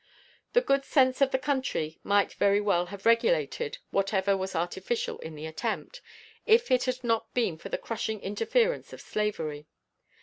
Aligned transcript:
The 0.53 0.61
good 0.61 0.83
sense 0.83 1.21
of 1.21 1.29
the 1.29 1.37
country 1.37 1.99
might 2.01 2.33
very 2.33 2.59
well 2.59 2.87
have 2.87 3.05
regulated 3.05 3.77
whatever 3.91 4.35
was 4.35 4.55
artificial 4.55 5.19
in 5.19 5.35
the 5.35 5.45
attempt, 5.45 6.01
if 6.47 6.71
it 6.71 6.85
had 6.85 7.03
not 7.03 7.31
been 7.35 7.55
for 7.55 7.69
the 7.69 7.77
crushing 7.77 8.19
interference 8.19 8.93
of 8.93 8.99
slavery. 9.01 9.67